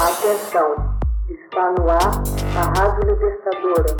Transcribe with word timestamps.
Atenção, 0.00 0.96
está 1.28 1.72
no 1.72 1.90
ar 1.90 2.22
a 2.56 2.62
Rádio 2.78 3.10
Libertadora. 3.10 3.96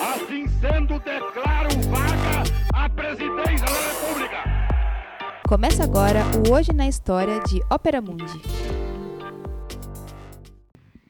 Assim 0.00 0.46
sendo, 0.60 1.00
declaro 1.00 1.70
vaga 1.90 2.44
a 2.72 2.88
presidência 2.88 3.66
da 3.66 3.80
República. 3.90 4.44
Começa 5.48 5.82
agora 5.82 6.22
o 6.46 6.52
Hoje 6.54 6.72
na 6.72 6.86
História 6.86 7.40
de 7.40 7.60
Ópera 7.68 8.00
Mundi. 8.00 8.40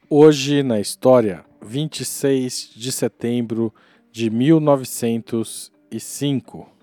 Hoje 0.09 0.63
na 0.63 0.79
História, 0.79 1.45
26 1.61 2.71
de 2.75 2.91
setembro 2.91 3.71
de 4.11 4.31
1905. 4.31 6.76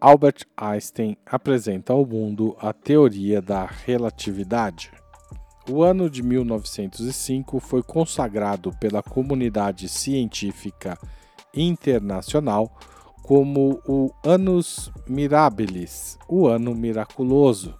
Albert 0.00 0.44
Einstein 0.56 1.16
apresenta 1.24 1.92
ao 1.92 2.04
mundo 2.04 2.54
a 2.60 2.72
teoria 2.72 3.40
da 3.40 3.64
relatividade. 3.64 4.90
O 5.70 5.82
ano 5.82 6.10
de 6.10 6.22
1905 6.22 7.58
foi 7.60 7.82
consagrado 7.82 8.70
pela 8.78 9.02
comunidade 9.02 9.88
científica 9.88 10.98
internacional 11.54 12.70
como 13.22 13.80
o 13.88 14.10
Annus 14.22 14.92
Mirabilis, 15.08 16.18
o 16.28 16.46
ano 16.46 16.74
miraculoso, 16.74 17.74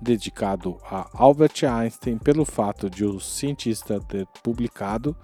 dedicado 0.00 0.78
a 0.84 1.10
Albert 1.12 1.64
Einstein 1.64 2.16
pelo 2.16 2.44
fato 2.46 2.88
de 2.88 3.04
o 3.04 3.20
cientista 3.20 4.00
ter 4.00 4.26
publicado, 4.42 5.14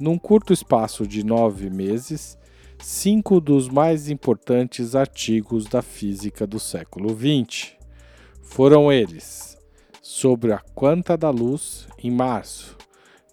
num 0.00 0.16
curto 0.16 0.52
espaço 0.52 1.06
de 1.06 1.22
nove 1.24 1.68
meses, 1.68 2.38
cinco 2.78 3.40
dos 3.40 3.68
mais 3.68 4.08
importantes 4.08 4.94
artigos 4.94 5.66
da 5.66 5.82
física 5.82 6.46
do 6.46 6.58
século 6.58 7.10
XX. 7.10 7.72
Foram 8.42 8.92
eles: 8.92 9.56
sobre 10.02 10.52
a 10.52 10.58
quanta 10.74 11.16
da 11.16 11.30
luz, 11.30 11.86
em 12.02 12.10
março, 12.10 12.76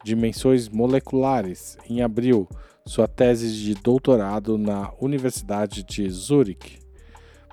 dimensões 0.04 0.68
moleculares, 0.68 1.78
em 1.90 2.02
abril, 2.02 2.48
sua 2.86 3.08
tese 3.08 3.54
de 3.54 3.76
doutorado 3.76 4.58
na 4.58 4.92
Universidade 5.00 5.84
de 5.84 6.10
Zurich, 6.10 6.80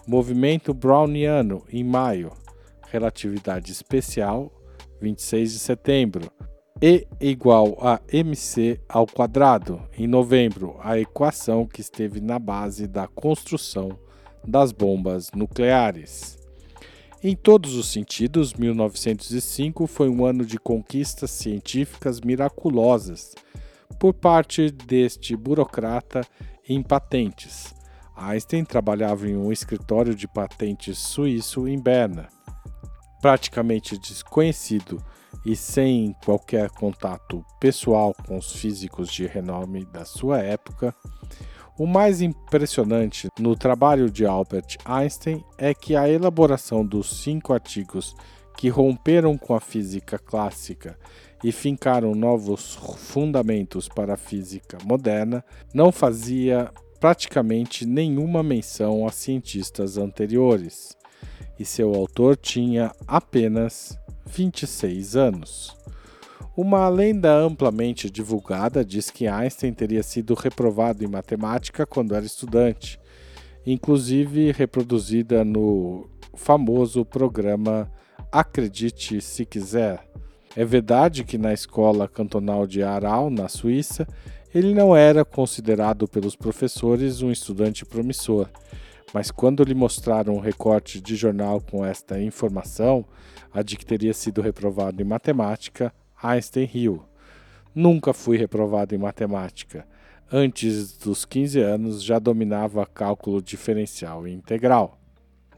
movimento 0.06 0.74
browniano, 0.74 1.64
em 1.70 1.84
maio, 1.84 2.32
relatividade 2.88 3.70
especial, 3.70 4.52
26 5.00 5.52
de 5.52 5.58
setembro, 5.58 6.32
e 6.82 7.06
igual 7.20 7.76
a 7.80 8.00
mc 8.10 8.80
ao 8.88 9.06
quadrado. 9.06 9.82
Em 9.96 10.06
novembro, 10.06 10.76
a 10.82 10.98
equação 10.98 11.66
que 11.66 11.80
esteve 11.80 12.20
na 12.20 12.38
base 12.38 12.86
da 12.86 13.06
construção 13.06 13.98
das 14.46 14.72
bombas 14.72 15.30
nucleares. 15.34 16.38
Em 17.22 17.36
todos 17.36 17.74
os 17.74 17.92
sentidos, 17.92 18.54
1905 18.54 19.86
foi 19.86 20.08
um 20.08 20.24
ano 20.24 20.42
de 20.42 20.58
conquistas 20.58 21.30
científicas 21.30 22.18
miraculosas 22.22 23.34
por 23.98 24.14
parte 24.14 24.70
deste 24.70 25.36
burocrata 25.36 26.22
em 26.66 26.82
patentes. 26.82 27.74
Einstein 28.16 28.64
trabalhava 28.64 29.28
em 29.28 29.36
um 29.36 29.52
escritório 29.52 30.14
de 30.14 30.26
patentes 30.26 30.96
suíço 30.96 31.68
em 31.68 31.78
Berna. 31.78 32.28
Praticamente 33.20 33.98
desconhecido 33.98 35.02
e 35.44 35.56
sem 35.56 36.14
qualquer 36.24 36.70
contato 36.70 37.44
pessoal 37.58 38.14
com 38.26 38.36
os 38.36 38.52
físicos 38.52 39.12
de 39.12 39.26
renome 39.26 39.84
da 39.86 40.04
sua 40.04 40.38
época, 40.38 40.94
o 41.78 41.86
mais 41.86 42.20
impressionante 42.20 43.28
no 43.38 43.56
trabalho 43.56 44.10
de 44.10 44.26
Albert 44.26 44.76
Einstein 44.84 45.42
é 45.56 45.72
que 45.72 45.96
a 45.96 46.08
elaboração 46.08 46.84
dos 46.84 47.22
cinco 47.22 47.52
artigos 47.52 48.14
que 48.56 48.68
romperam 48.68 49.38
com 49.38 49.54
a 49.54 49.60
física 49.60 50.18
clássica 50.18 50.98
e 51.42 51.50
fincaram 51.50 52.14
novos 52.14 52.74
fundamentos 52.74 53.88
para 53.88 54.14
a 54.14 54.18
física 54.18 54.76
moderna 54.84 55.42
não 55.72 55.90
fazia 55.90 56.70
praticamente 57.00 57.86
nenhuma 57.86 58.42
menção 58.42 59.06
a 59.06 59.10
cientistas 59.10 59.96
anteriores, 59.96 60.94
e 61.58 61.64
seu 61.64 61.94
autor 61.94 62.36
tinha 62.36 62.92
apenas 63.06 63.98
26 64.30 65.16
anos. 65.16 65.76
Uma 66.56 66.88
lenda 66.88 67.34
amplamente 67.34 68.10
divulgada 68.10 68.84
diz 68.84 69.10
que 69.10 69.26
Einstein 69.26 69.72
teria 69.72 70.02
sido 70.02 70.34
reprovado 70.34 71.04
em 71.04 71.08
matemática 71.08 71.86
quando 71.86 72.14
era 72.14 72.24
estudante, 72.24 73.00
inclusive 73.66 74.52
reproduzida 74.52 75.44
no 75.44 76.08
famoso 76.34 77.04
programa 77.04 77.90
Acredite 78.32 79.20
se 79.20 79.44
quiser. 79.44 80.08
É 80.54 80.64
verdade 80.64 81.24
que 81.24 81.38
na 81.38 81.52
escola 81.52 82.08
cantonal 82.08 82.66
de 82.66 82.82
Aarau, 82.82 83.30
na 83.30 83.48
Suíça, 83.48 84.06
ele 84.54 84.74
não 84.74 84.94
era 84.94 85.24
considerado 85.24 86.06
pelos 86.06 86.36
professores 86.36 87.22
um 87.22 87.30
estudante 87.30 87.84
promissor, 87.84 88.48
mas 89.12 89.30
quando 89.30 89.64
lhe 89.64 89.74
mostraram 89.74 90.34
um 90.34 90.40
recorte 90.40 91.00
de 91.00 91.16
jornal 91.16 91.60
com 91.60 91.84
esta 91.84 92.20
informação, 92.20 93.04
a 93.52 93.62
de 93.62 93.76
que 93.76 93.84
teria 93.84 94.14
sido 94.14 94.40
reprovado 94.40 95.02
em 95.02 95.04
matemática, 95.04 95.92
Einstein 96.22 96.64
riu. 96.64 97.02
Nunca 97.74 98.12
fui 98.12 98.36
reprovado 98.36 98.94
em 98.94 98.98
matemática. 98.98 99.86
Antes 100.30 100.96
dos 100.96 101.24
15 101.24 101.60
anos 101.60 102.02
já 102.02 102.18
dominava 102.18 102.86
cálculo 102.86 103.42
diferencial 103.42 104.28
e 104.28 104.32
integral. 104.32 104.96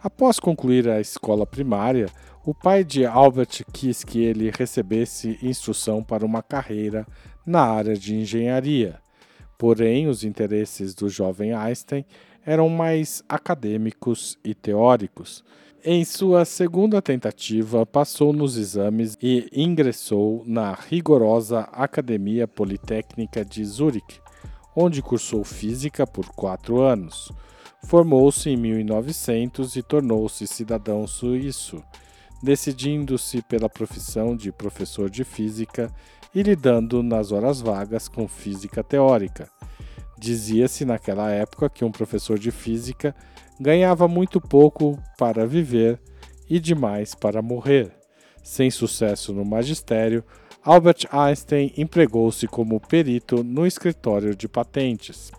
Após 0.02 0.40
concluir 0.40 0.88
a 0.88 1.00
escola 1.00 1.46
primária, 1.46 2.06
o 2.44 2.54
pai 2.54 2.82
de 2.82 3.04
Albert 3.04 3.64
quis 3.72 4.02
que 4.02 4.20
ele 4.22 4.50
recebesse 4.50 5.38
instrução 5.42 6.02
para 6.02 6.24
uma 6.24 6.42
carreira 6.42 7.06
na 7.46 7.62
área 7.62 7.94
de 7.94 8.16
engenharia. 8.16 8.98
Porém, 9.58 10.08
os 10.08 10.24
interesses 10.24 10.94
do 10.94 11.08
jovem 11.08 11.52
Einstein 11.52 12.04
eram 12.44 12.68
mais 12.68 13.22
acadêmicos 13.28 14.38
e 14.44 14.54
teóricos. 14.54 15.44
Em 15.84 16.04
sua 16.04 16.44
segunda 16.44 17.02
tentativa, 17.02 17.84
passou 17.84 18.32
nos 18.32 18.56
exames 18.56 19.18
e 19.20 19.48
ingressou 19.52 20.44
na 20.46 20.74
rigorosa 20.74 21.60
Academia 21.72 22.46
Politécnica 22.46 23.44
de 23.44 23.64
Zurique, 23.64 24.20
onde 24.76 25.02
cursou 25.02 25.42
física 25.42 26.06
por 26.06 26.26
quatro 26.28 26.80
anos. 26.80 27.32
Formou-se 27.84 28.48
em 28.48 28.56
1900 28.56 29.74
e 29.74 29.82
tornou-se 29.82 30.46
cidadão 30.46 31.04
suíço, 31.06 31.82
decidindo-se 32.40 33.42
pela 33.42 33.68
profissão 33.68 34.36
de 34.36 34.52
professor 34.52 35.10
de 35.10 35.24
física 35.24 35.92
e 36.32 36.42
lidando 36.42 37.02
nas 37.02 37.32
horas 37.32 37.60
vagas 37.60 38.06
com 38.06 38.28
física 38.28 38.84
teórica. 38.84 39.50
Dizia-se 40.22 40.84
naquela 40.84 41.32
época 41.32 41.68
que 41.68 41.84
um 41.84 41.90
professor 41.90 42.38
de 42.38 42.52
física 42.52 43.12
ganhava 43.58 44.06
muito 44.06 44.40
pouco 44.40 44.96
para 45.18 45.44
viver 45.44 46.00
e 46.48 46.60
demais 46.60 47.12
para 47.12 47.42
morrer. 47.42 47.90
Sem 48.40 48.70
sucesso 48.70 49.32
no 49.32 49.44
magistério, 49.44 50.22
Albert 50.62 51.08
Einstein 51.10 51.72
empregou-se 51.76 52.46
como 52.46 52.78
perito 52.78 53.42
no 53.42 53.66
escritório 53.66 54.32
de 54.32 54.46
patentes. 54.46 55.32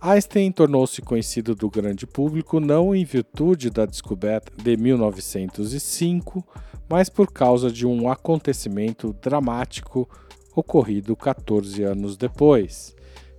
Einstein 0.00 0.52
tornou-se 0.52 1.02
conhecido 1.02 1.56
do 1.56 1.68
grande 1.68 2.06
público 2.06 2.60
não 2.60 2.94
em 2.94 3.04
virtude 3.04 3.68
da 3.68 3.84
descoberta 3.84 4.52
de 4.62 4.76
1905, 4.76 6.46
mas 6.88 7.08
por 7.08 7.32
causa 7.32 7.68
de 7.68 7.84
um 7.84 8.08
acontecimento 8.08 9.12
dramático 9.20 10.08
ocorrido 10.54 11.16
14 11.16 11.82
anos 11.82 12.16
depois. 12.16 12.94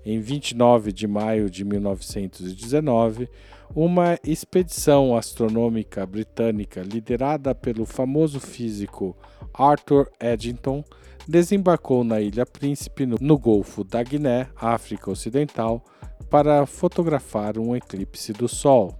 Em 0.06 0.19
29 0.19 0.91
de 0.91 1.07
maio 1.07 1.50
de 1.50 1.63
1919, 1.63 3.29
uma 3.75 4.17
expedição 4.23 5.16
astronômica 5.16 6.06
britânica 6.06 6.81
liderada 6.81 7.53
pelo 7.53 7.86
famoso 7.86 8.39
físico 8.39 9.15
Arthur 9.53 10.09
Eddington 10.19 10.83
desembarcou 11.27 12.03
na 12.03 12.19
Ilha 12.19 12.45
Príncipe, 12.45 13.06
no 13.06 13.38
Golfo 13.38 13.83
da 13.83 14.01
Guiné, 14.01 14.48
África 14.56 15.12
Ocidental, 15.12 15.83
para 16.30 16.65
fotografar 16.65 17.57
um 17.57 17.75
eclipse 17.75 18.33
do 18.33 18.48
Sol. 18.48 18.98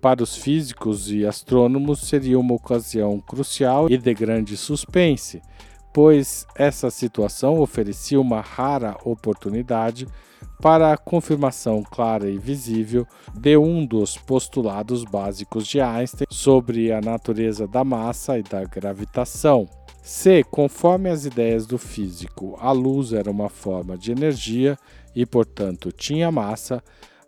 Para 0.00 0.22
os 0.22 0.36
físicos 0.36 1.10
e 1.10 1.24
astrônomos 1.24 2.00
seria 2.00 2.38
uma 2.38 2.54
ocasião 2.54 3.20
crucial 3.20 3.88
e 3.88 3.96
de 3.96 4.12
grande 4.12 4.56
suspense, 4.56 5.40
pois 5.92 6.46
essa 6.54 6.90
situação 6.90 7.60
oferecia 7.60 8.20
uma 8.20 8.40
rara 8.40 8.96
oportunidade 9.04 10.06
para 10.60 10.92
a 10.92 10.96
confirmação 10.96 11.82
clara 11.82 12.30
e 12.30 12.38
visível 12.38 13.06
de 13.34 13.56
um 13.56 13.84
dos 13.84 14.16
postulados 14.16 15.04
básicos 15.04 15.66
de 15.66 15.80
Einstein 15.80 16.26
sobre 16.30 16.92
a 16.92 17.00
natureza 17.00 17.66
da 17.66 17.82
massa 17.82 18.38
e 18.38 18.42
da 18.42 18.64
gravitação. 18.64 19.68
Se, 20.02 20.42
conforme 20.44 21.10
as 21.10 21.24
ideias 21.24 21.66
do 21.66 21.78
físico, 21.78 22.56
a 22.60 22.72
luz 22.72 23.12
era 23.12 23.30
uma 23.30 23.48
forma 23.48 23.96
de 23.96 24.12
energia 24.12 24.76
e, 25.14 25.26
portanto, 25.26 25.92
tinha 25.92 26.30
massa, 26.30 26.82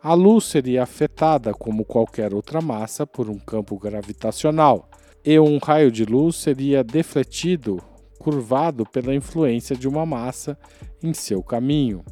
A 0.06 0.12
luz 0.12 0.44
seria 0.44 0.82
afetada 0.82 1.54
como 1.54 1.82
qualquer 1.82 2.34
outra 2.34 2.60
massa 2.60 3.06
por 3.06 3.30
um 3.30 3.38
campo 3.38 3.78
gravitacional, 3.78 4.86
e 5.24 5.38
um 5.38 5.56
raio 5.56 5.90
de 5.90 6.04
luz 6.04 6.36
seria 6.36 6.84
defletido, 6.84 7.82
curvado 8.18 8.84
pela 8.84 9.14
influência 9.14 9.76
de 9.76 9.88
uma 9.88 10.04
massa 10.04 10.58
em 11.02 11.12
seu 11.12 11.42
caminho. 11.42 12.04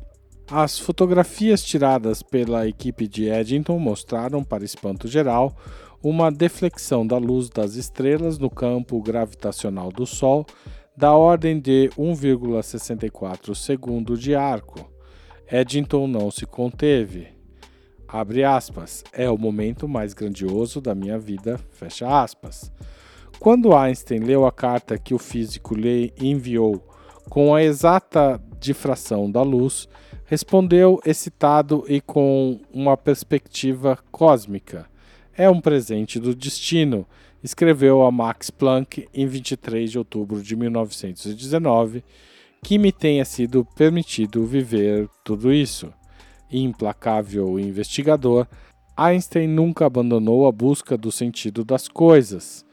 As 0.51 0.79
fotografias 0.79 1.63
tiradas 1.63 2.23
pela 2.23 2.69
equipe 2.69 3.09
de 3.09 3.29
Eddington 3.29 3.79
mostraram, 3.79 4.45
para 4.45 4.65
espanto 4.65 5.09
geral, 5.09 5.57
uma 6.03 6.31
deflexão 6.31 7.07
da 7.07 7.17
luz 7.17 7.49
das 7.49 7.75
estrelas 7.75 8.39
no 8.39 8.51
campo 8.51 9.01
gravitacional 9.01 9.91
do 9.91 10.05
Sol 10.05 10.45
da 10.97 11.15
ordem 11.15 11.59
de 11.59 11.89
1,64 11.97 13.55
segundo 13.55 14.17
de 14.17 14.35
arco. 14.35 14.91
Eddington 15.51 16.07
não 16.07 16.31
se 16.31 16.45
conteve. 16.45 17.29
Abre 18.07 18.45
aspas, 18.45 19.03
é 19.13 19.31
o 19.31 19.39
momento 19.39 19.89
mais 19.89 20.13
grandioso 20.13 20.81
da 20.81 20.95
minha 20.95 21.19
vida, 21.19 21.59
fecha 21.71 22.23
aspas. 22.23 22.71
Quando 23.39 23.75
Einstein 23.75 24.21
leu 24.21 24.47
a 24.47 24.53
carta 24.53 24.99
que 24.99 25.15
o 25.15 25.19
físico 25.19 25.75
lhe 25.75 26.13
enviou 26.21 26.87
com 27.29 27.55
a 27.55 27.63
exata 27.63 28.41
difração 28.61 29.31
da 29.31 29.43
luz, 29.43 29.89
respondeu 30.27 31.01
excitado 31.05 31.85
e 31.89 32.01
com 32.01 32.61
uma 32.73 32.97
perspectiva 32.97 33.99
cósmica. 34.11 34.87
É 35.37 35.51
um 35.51 35.61
presente 35.61 36.19
do 36.21 36.35
destino, 36.35 37.07
escreveu 37.43 38.03
a 38.03 38.11
Max 38.11 38.51
Planck 38.51 39.09
em 39.13 39.27
23 39.27 39.91
de 39.91 39.99
outubro 39.99 40.43
de 40.43 40.55
1919, 40.55 42.05
que 42.63 42.79
me 42.79 42.93
tenha 42.93 43.25
sido 43.25 43.67
permitido 43.75 44.47
viver 44.47 45.09
tudo 45.25 45.53
isso. 45.53 45.93
Implacável 46.51 47.59
investigador, 47.59 48.47
Einstein 48.97 49.49
nunca 49.49 49.87
abandonou 49.87 50.47
a 50.47 50.53
busca 50.53 50.97
do 50.97 51.11
sentido 51.11 51.65
das 51.65 51.89
coisas, 51.89 52.65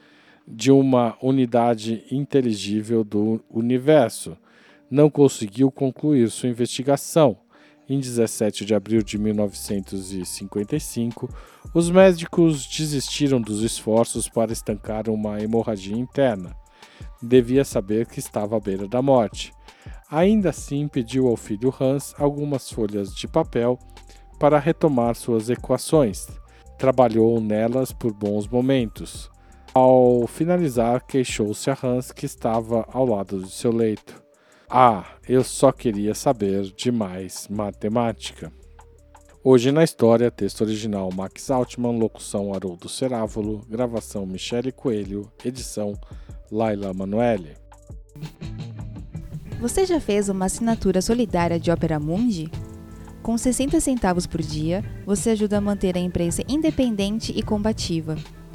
de 0.50 0.70
uma 0.70 1.16
unidade 1.22 2.04
inteligível 2.10 3.04
do 3.04 3.42
universo. 3.48 4.36
Não 4.90 5.08
conseguiu 5.08 5.70
concluir 5.70 6.28
sua 6.30 6.48
investigação 6.48 7.38
em 7.90 7.98
17 7.98 8.64
de 8.64 8.72
abril 8.72 9.02
de 9.02 9.18
1955, 9.18 11.28
os 11.74 11.90
médicos 11.90 12.64
desistiram 12.68 13.40
dos 13.40 13.64
esforços 13.64 14.28
para 14.28 14.52
estancar 14.52 15.10
uma 15.10 15.42
hemorragia 15.42 15.96
interna. 15.96 16.54
Devia 17.20 17.64
saber 17.64 18.06
que 18.06 18.20
estava 18.20 18.56
à 18.56 18.60
beira 18.60 18.86
da 18.86 19.02
morte. 19.02 19.52
Ainda 20.08 20.50
assim, 20.50 20.86
pediu 20.86 21.26
ao 21.26 21.36
filho 21.36 21.74
Hans 21.80 22.14
algumas 22.16 22.70
folhas 22.70 23.12
de 23.12 23.26
papel 23.26 23.76
para 24.38 24.60
retomar 24.60 25.16
suas 25.16 25.50
equações. 25.50 26.28
Trabalhou 26.78 27.40
nelas 27.40 27.92
por 27.92 28.12
bons 28.12 28.46
momentos. 28.46 29.28
Ao 29.72 30.26
finalizar, 30.26 31.06
queixou-se 31.06 31.70
a 31.70 31.78
Hans 31.80 32.10
que 32.10 32.26
estava 32.26 32.84
ao 32.92 33.06
lado 33.06 33.40
de 33.40 33.50
seu 33.52 33.70
leito. 33.70 34.20
Ah, 34.68 35.04
eu 35.28 35.44
só 35.44 35.70
queria 35.70 36.12
saber 36.12 36.62
de 36.76 36.90
mais 36.90 37.46
matemática. 37.48 38.52
Hoje 39.44 39.70
na 39.70 39.84
história, 39.84 40.28
texto 40.28 40.62
original 40.62 41.08
Max 41.14 41.52
Altman, 41.52 41.98
locução 41.98 42.52
Haroldo 42.52 42.88
Cerávulo, 42.88 43.64
gravação 43.68 44.26
Michele 44.26 44.72
Coelho, 44.72 45.30
edição 45.44 45.96
Laila 46.50 46.92
Manoeli. 46.92 47.56
Você 49.60 49.86
já 49.86 50.00
fez 50.00 50.28
uma 50.28 50.46
assinatura 50.46 51.00
solidária 51.00 51.60
de 51.60 51.70
Opera 51.70 52.00
Mundi? 52.00 52.50
Com 53.22 53.38
60 53.38 53.78
centavos 53.78 54.26
por 54.26 54.42
dia, 54.42 54.84
você 55.06 55.30
ajuda 55.30 55.58
a 55.58 55.60
manter 55.60 55.96
a 55.96 56.00
imprensa 56.00 56.42
independente 56.48 57.32
e 57.36 57.42
combativa. 57.42 58.16